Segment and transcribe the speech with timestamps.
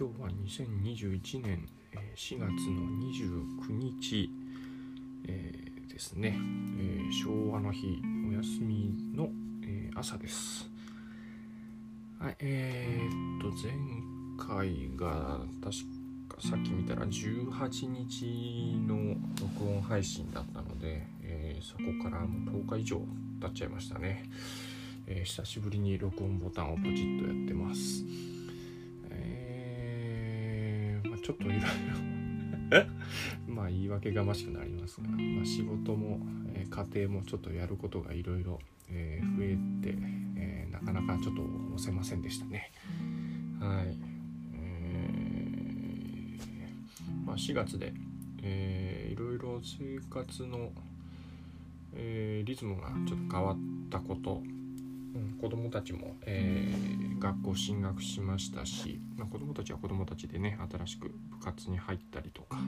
[0.00, 1.68] 今日は2021年
[2.16, 2.46] 4月の
[3.12, 4.30] 29日、
[5.28, 6.38] えー、ですね、
[6.78, 9.28] えー、昭和の日お休みの、
[9.62, 10.70] えー、朝です。
[12.18, 13.74] はいえー、っと前
[14.38, 15.76] 回が確
[16.34, 23.02] かさっき見たら18日の録音配信だったので、えそこからもう10日以上
[23.42, 24.24] 経っちゃいましたね、
[25.06, 28.39] え久しぶりに録音ボタンをポチッとやってます。
[31.30, 31.66] ちょっといろいろ
[33.46, 36.18] まあ言い訳がましくなりますが、まあ、仕事も、
[36.54, 39.22] えー、家庭もちょっとやることがいろいろ増え
[39.80, 39.96] て、
[40.36, 41.42] えー、なかなかちょっと
[41.74, 42.72] 押せませんでしたね。
[43.60, 43.96] はい。
[44.54, 47.92] えー、まあ、4月で、
[48.42, 50.72] えー、いろいろ生活の、
[51.94, 53.56] えー、リズムがちょっと変わっ
[53.88, 54.42] たこと、
[55.14, 62.58] うん、子供たちも、えー、学校進学しましたし、まあ、子供たちは子供たちでね新しく部活に入ったりとか、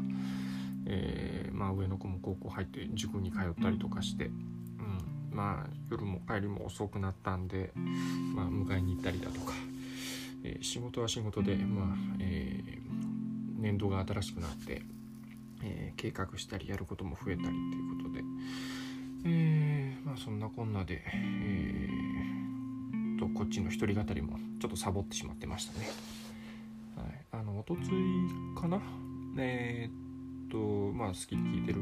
[0.87, 4.35] えー、まあ、上の子も高校入って塾に通ったりとかして、うん、
[5.31, 7.73] まあ夜も帰りも遅くなったんで、
[8.35, 9.53] まあ、迎えに行ったりだとか、
[10.45, 11.87] え仕事は仕事で、まあ
[12.21, 12.61] え
[13.59, 14.83] 年度が新しくなって、
[15.63, 18.23] え計画したりやることも増えたりっていうことで。
[19.25, 21.89] えー、まあそんなこんなで、え、
[23.23, 25.87] とこっちの一人語りもちょっとサボってしまってましたね。
[26.97, 28.81] はい、あのおとついかな？
[29.39, 31.81] えー、っとまあ好きで聞いてる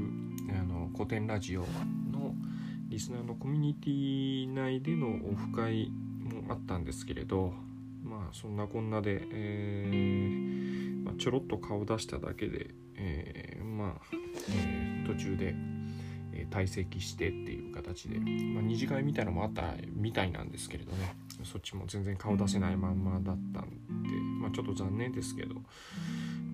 [0.50, 1.60] あの古典ラジオ
[2.12, 2.34] の
[2.90, 7.54] リスナーのコミュニティ内でのオフ会もあったんですけれど
[8.04, 14.06] まあそんなこんなで、えーまあ、ちょろっと顔出しただけで、えー、まあ、
[14.50, 15.54] えー、途中で
[16.50, 21.14] 退席してっていう形で、まあ、二次会みたいなのもあったみたいなんですけれどね。
[21.44, 23.64] そっちも全然顔出せないまんまだったん
[24.02, 24.10] で、
[24.40, 25.56] まあ、ちょっと残念ですけど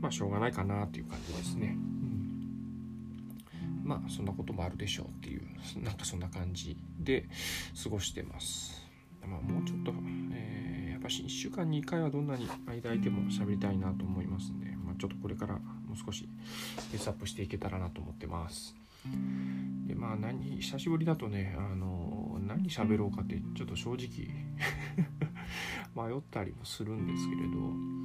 [0.00, 1.76] まあしょうがないかなっていう感じですね、
[3.84, 5.42] うん、まあそんなこともあるでしょうっていう
[5.82, 7.28] なんかそんな感じで
[7.82, 8.86] 過ごしてます。
[9.26, 9.92] まあもうちょっと、
[10.32, 15.60] えー、やっぱし1週間に1回はどんなに間空いても喋りたいなと思いますんで、まあ、ちょっとこれからも
[15.94, 16.28] う少し
[16.92, 18.76] ペースアップしていけたらなと思ってます
[19.86, 24.28] でまあ何久しぶりだとねあの何喋ろうかってちょっと正直
[26.10, 27.96] 迷ったりもするんですけれど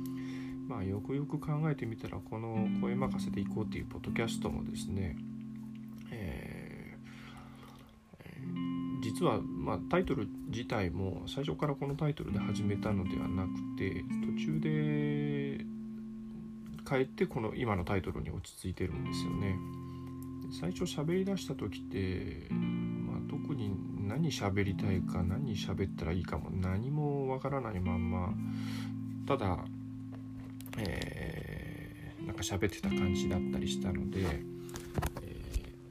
[0.67, 5.17] まあよくよく考えてみたらこの「声任せていこう」っていうポッドキャストもですね、
[6.11, 14.03] えー、実は、まあ、タイトル自体も最初からこのタイトルで始めたのではなくて
[14.37, 15.65] 途中で
[16.89, 19.57] 変えてこの今のタイトルに落ち着いてるんですよね。
[20.51, 23.71] 最初喋りだした時って、まあ、特に
[24.07, 28.33] 何喋りたいか何喋ったらいいかも何もわからないまんま
[29.25, 29.63] ただ、
[30.77, 35.35] えー、なんか喋ってた感じだったりしたので、え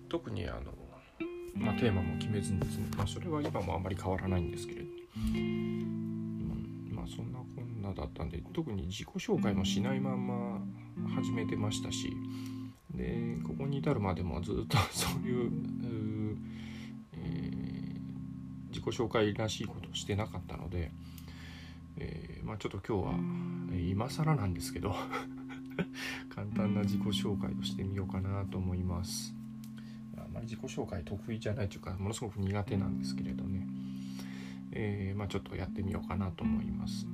[0.06, 0.72] ー、特にあの、
[1.54, 2.60] まあ、テーマも決めずに、
[2.97, 4.87] まあ、それは今もあんまり変わらないんですけれど、
[6.94, 10.60] まあそんなこんなだったんで特に自己紹介もしないまんま
[11.15, 12.12] 始めてましたし
[12.94, 15.52] でここに至るまでもずっと そういう、
[17.14, 20.92] えー、自己紹介らしいことをしてなかったので、
[21.96, 23.14] えー、まあ、ちょっと今日は、
[23.72, 24.94] えー、今更なんですけど
[26.34, 29.34] 簡単な自己紹介をしてみようかなと思います。
[30.16, 33.66] あまり自己紹介得意じゃないというかものすごく苦手なんですけれどね、
[34.72, 37.06] えまあ、ちょっとやってみようかなと思います。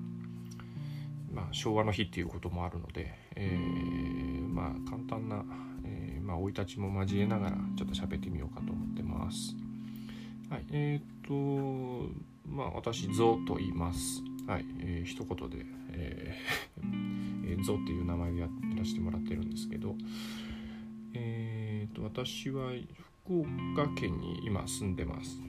[1.37, 5.45] まあ、昭和の日っていうこともあるので、えー、まあ簡単な
[5.85, 9.55] えまあ、生い立ちも交えながらちょっと喋ってみようかと思ってます。
[10.51, 11.33] はい、えっ、と、
[12.49, 14.23] まあ、私、ゾウと言います。
[14.47, 19.95] はい、えー、一言で、えー、ゾウっていう名前でやらせてもらってるんですけど、
[21.15, 22.71] えっ、と、私は
[23.25, 23.41] 福
[23.75, 25.41] 岡県に今住んでます。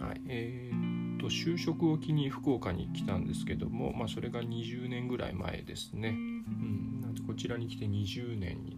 [0.00, 0.93] はい、えー、
[1.24, 6.08] と、就職を機に福岡に来たんですけども、まあ、それが20年ぐらい前ですね。
[6.08, 8.76] うん、こちらに来て20年に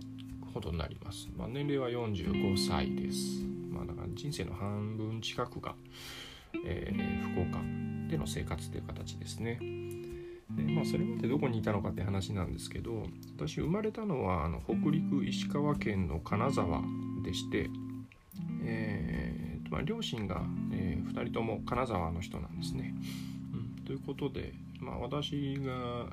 [0.55, 1.29] ほどになります。
[1.37, 3.45] まあ、年齢は45歳です。
[3.71, 5.75] まあ、だから人生の半分近くが、
[6.65, 7.59] えー、福岡
[8.09, 9.59] での生活という形ですね。
[10.49, 13.03] でまあ、それまでどこにいたのかって話なんですけど
[13.37, 16.83] 私生まれたのはあの北陸石川県の金沢
[17.25, 17.69] でして、
[18.63, 19.06] えー
[19.77, 20.41] まあ、両親が、
[20.73, 22.95] えー、2人とも金沢の人なんですね。
[23.53, 26.07] うん、ということで、まあ、私が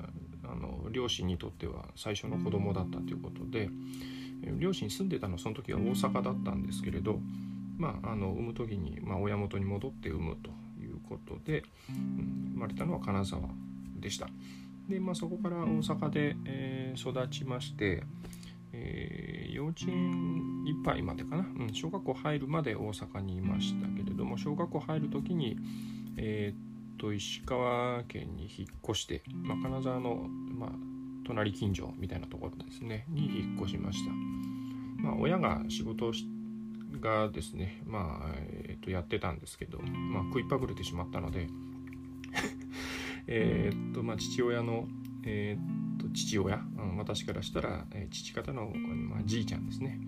[0.44, 3.70] あの両親にとっては最初の子供だったということで、
[4.58, 7.18] 両親住んでたのその時は大阪だったんですけれど、
[7.78, 10.50] まあ、あの産む時に、まあ、親元に戻って産むと
[10.82, 13.40] いうことで、うん、生まれたのは金沢
[13.98, 14.28] でした。
[14.90, 18.02] で、まあ、そこから大阪で、えー、育ちまして、
[18.74, 25.56] え、幼稚園いっぱいまでかな、うん、小学校入るまで大阪にいましたけれども小学校入る時に、
[26.16, 30.26] えー、っと石川県に引っ越して、まあ、金沢の、
[30.58, 30.70] まあ、
[31.26, 34.12] 隣近所みたいなところですねに引っ越しました。
[35.02, 36.12] まあ、親が仕事を
[37.00, 41.48] がですね、まあえー、とやってたんですけど、まあ、食いっぱぐれてしまったので
[43.26, 44.88] えっと、まあ、父親の、
[45.24, 45.83] えー、っと
[46.14, 50.00] 父親、うん、私からしたら、え、父方の、まあ、じいちゃんですね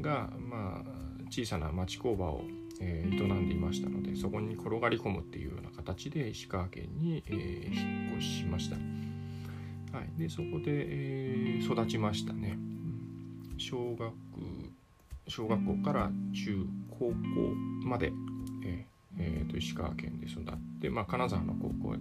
[0.00, 0.90] が、まあ、
[1.30, 2.44] 小さな町工場を、
[2.80, 7.32] え、営んでいましたのでそこに転がり込むっていうような形で石川県に、え、
[7.72, 8.76] 引っ越しました。
[9.96, 12.58] はい、でそこで、え、育ちましたね。
[13.58, 14.12] 小学
[15.28, 17.14] 小学校から中高校
[17.84, 18.12] まで、
[18.64, 18.86] え
[19.18, 20.44] えー、と石川県で育っ
[20.80, 21.96] て、まあ、金沢の高校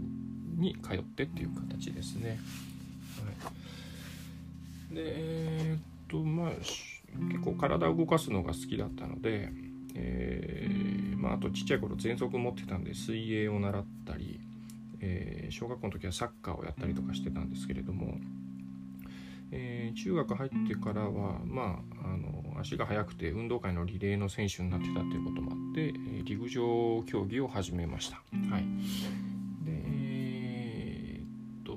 [0.57, 2.39] に通ってっていう形ですね。
[4.91, 6.51] でえー、っとまあ
[7.29, 9.49] 結構体を動かすのが好きだったので、
[9.95, 14.39] えーまあ、あとちっちゃい頃喘息持ってたんで水泳を習ったり、
[14.99, 18.19] えー、小学校の時はサッカーをやったりとかしてたんですけれども、
[19.51, 28.17] え、中学入ってからは、まあ、あの足が速くて運動会のリレーの選手になってたということもあって、陸上競技を始めました。
[28.51, 28.65] はい、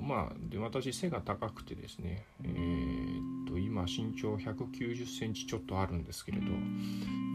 [0.09, 6.45] まあで私背が高くてですねえー、っと今身長190センチちょっとあるんですけれど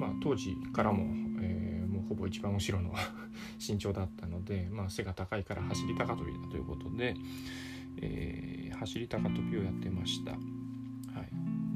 [0.00, 1.04] まあ当時からも、
[1.40, 2.92] えー、もうほぼ一番後ろの
[3.64, 7.14] 身長だったので、まあ、背が高いから走り高跳びだということで、
[8.02, 10.32] えー、走り高跳びをやってました。
[10.32, 10.40] はい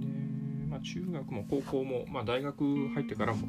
[0.01, 3.47] でまあ、中学も高校も、まあ、大学入ってからも、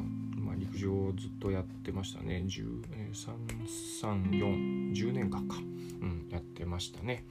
[0.60, 5.56] 陸上をずっとやってましたね133410年間か。
[6.02, 7.26] うん、やってましたね。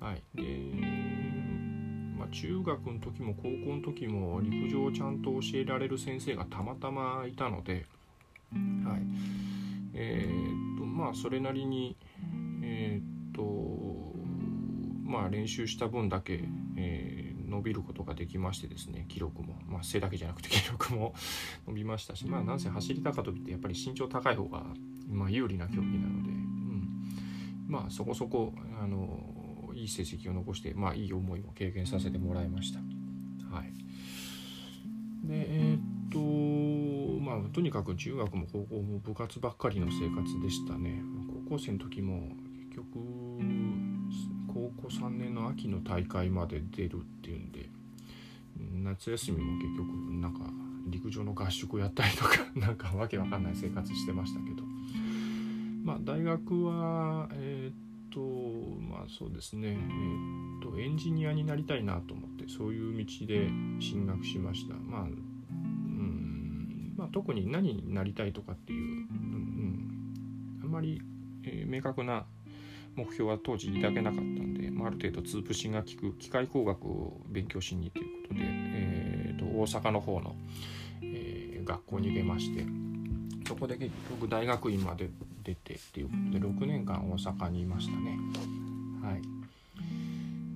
[0.00, 0.42] はい、で、
[2.18, 7.86] まあ、中学の時も高校の時も陸上をちゃんと教えられる先生がたまたまいたので、
[8.52, 8.58] は
[8.96, 9.02] い
[9.94, 11.96] えー、っとまあそれなりに、
[12.62, 13.74] えー、っと
[15.14, 16.40] まあ、練習した分だけ、
[16.76, 17.13] えー、
[17.54, 21.14] 伸びることができましてですね記録も、まあ、背だけじゃなくて記録も
[21.68, 24.66] 伸びましたしまあなんせ走り高跳びってやっぱり身長高い方が、
[25.08, 26.88] まあ、有利な競技なのでうん
[27.68, 32.80] まあそこそこあのいい成績を残してまあいい思いも経験させてもらいました。
[33.50, 33.72] はい、
[35.26, 41.02] でえー、っとまあとにかく中学も高校も部活ばっかりの生活でしたね。
[41.46, 42.36] 高校生の時も
[42.70, 42.98] 結局
[44.54, 47.68] 高校3年の秋の大会まで出るっていうんで
[48.84, 49.88] 夏休みも結局
[50.20, 50.40] なんか
[50.86, 54.62] 陸上の合宿やったりとか なんかわけわかんない生活してましたけど。
[55.82, 58.20] まあ、大学は、え、っと、
[58.88, 64.74] まあそうですね、え、っと、エンジニアになりたいなと思って、そういう道で進学しました。
[64.76, 71.02] まあ、うん、まあ、特に何になりたいとかっていう、うん、あんまり、
[71.66, 72.24] 明確な
[72.96, 80.36] 目標は当時抱けなかったんで、まあ、ある程度通プシが効く機械工学を勉強しにということで、えー、と大阪の方の、
[81.02, 82.64] えー、学校に出まして
[83.46, 85.10] そこで結局大学院まで
[85.42, 88.18] 出てっていうことで6年間大阪にいましたね。
[89.02, 89.20] はい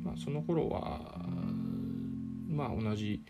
[0.02, 1.20] まあ、その頃は
[2.48, 3.22] まあ同じ、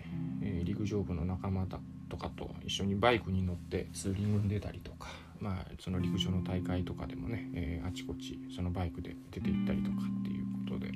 [0.42, 5.08] えー、陸上部の仲間だとかと一緒にバイクに乗ってツーリングに出たりとか、
[5.40, 10.90] まあ、その陸上の大会とかでもね、えー、あちこちそのバイクで出て行ったりとかっていうことで、う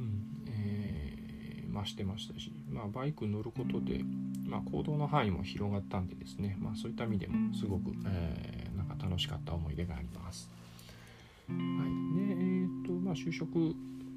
[0.00, 0.24] ん。
[0.48, 4.02] えーまあ、してましたし、まあ、バイク乗ることで、
[4.46, 8.58] まあ、行動の範囲も広がったんでですね、まあ、そういった意味でもすごく、えー
[8.98, 10.50] 楽しかった思い出があります。
[11.48, 13.56] はい、でえーとまあ、就職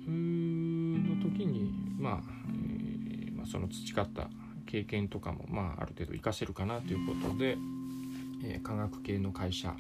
[0.08, 4.30] の時に、まあえー、まあ、その培った
[4.66, 7.58] 経験とかも、まあ、ある程度活かせるかなということで、
[8.44, 9.76] え、科学系の会社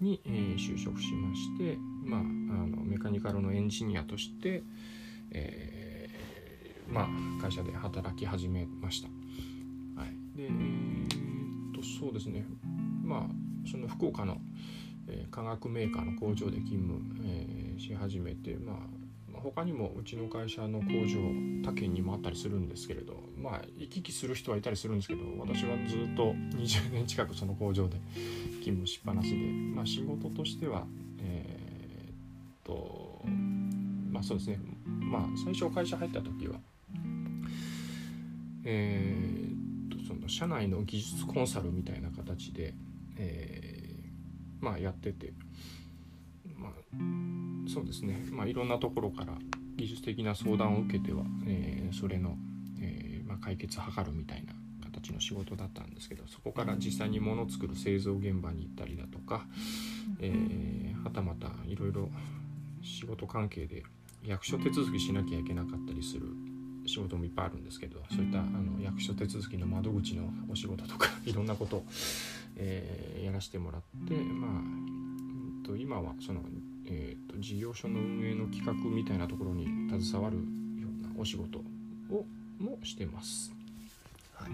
[0.00, 2.22] に、え、就職しまして、まあ、あ
[2.66, 4.62] のメカニカルのエンジニアとして、
[5.30, 9.08] えー、まあ、会社で働き始めました。
[10.00, 12.46] はい、でえー、とそうですね
[13.02, 14.38] まあその福岡の、
[15.08, 18.76] えー、化学メーカーの工場で勤務、えー、し始めて、まあ、
[19.42, 21.18] 他にもうちの会社の工場
[21.64, 27.96] 他県にもあったりするんですけれどまあ行き来する人はいたりするんですけど私はずっと20年近くその工場で
[28.60, 30.84] 勤務しっぱなしで、まあ、仕事としては
[31.18, 32.14] えー、っ
[32.64, 33.22] と
[34.10, 34.58] まあそうですね。
[34.86, 36.54] まあ最初会社入った時は
[38.64, 42.74] えー、っとその社内の技術コンサルみたいな形で
[43.16, 45.32] えー、まあやってて
[46.56, 46.70] まあ
[47.72, 49.34] そうですね、まあ、いろんなところから
[49.76, 52.36] 技術的な相談を受けては、えー、それの、
[52.80, 54.52] えー、まあ、解決を図るみたいな
[54.92, 59.46] 形の仕事だったんですけどそこから実際に物を作る製造現場に行ったりだとか、
[60.20, 62.08] えー、はたまたいろいろ
[62.82, 63.84] 仕事関係で
[64.26, 66.26] 役所手続きしなきゃいけなかったりする
[66.86, 71.86] 仕事もいっぱいあるんですけどそういったあの役所手続きの窓口のお仕事とか いろんなことを、
[72.56, 76.42] えー、やらせてもらってまあ、うん、と今はその、
[76.90, 79.66] えーと、と事業所の運営の企画みたいなところに
[80.02, 80.42] 携わるよ
[80.88, 81.60] うなお仕事
[82.10, 82.24] を
[82.58, 83.52] もしてます。
[84.34, 84.50] はい、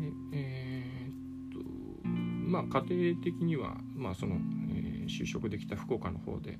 [0.00, 4.36] でえー、っとまあ家庭的には、まあその
[4.70, 6.58] えー、就職できた福岡の方で、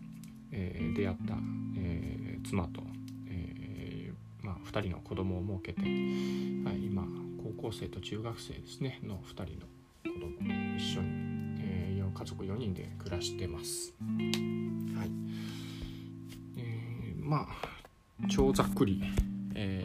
[0.53, 1.35] えー、出会った、
[1.77, 2.83] えー、妻と
[4.49, 5.87] まあ、2人の子供を設けて、は
[6.73, 7.05] い、今
[7.43, 9.67] 高校生と中学生ですねの2人の
[10.11, 11.28] 子供一緒に、えー、
[12.19, 13.95] 家族4人で暮らしてます。
[14.01, 15.11] はい
[16.57, 19.01] えー、まあ超ざっくり、
[19.55, 19.85] え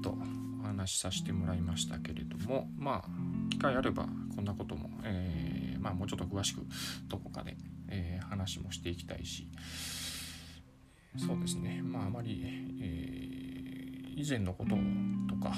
[0.00, 0.16] ー、と
[0.62, 6.62] お話しさせてもらいましたけれどもまあ機会あればこんなことも、えー、まあ、もうちょっと詳しく
[7.08, 7.58] どこかで、
[7.88, 9.46] えー、話もしていきたいし
[11.18, 12.42] そうですねまああまり、
[12.80, 13.44] えー
[14.16, 14.70] 以前のこと
[15.28, 15.52] とか、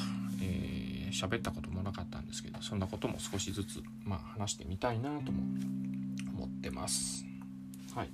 [1.06, 5.42] えー、喋ったこともなかったんですけどそんなことも少しずつ、まあ、話してみたいなとも
[6.34, 7.25] 思ってます。
[7.94, 8.10] はい、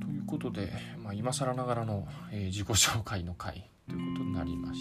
[0.00, 0.72] ということで、
[1.02, 4.80] まあ、今更ながらの、えー、自己紹介の回ということになりまし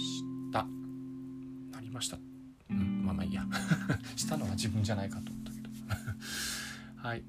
[0.54, 0.66] た。
[1.72, 2.18] なりました。
[2.70, 3.44] うん、まあまあいいや。
[4.16, 5.70] したのは自分じゃないかと思ったけど。
[7.08, 7.24] はい。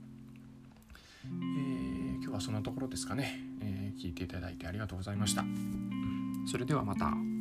[1.24, 5.44] えー、今日はそんなところですかね、えー、聞いていただいてありがとうございました。
[6.46, 7.31] それではまた。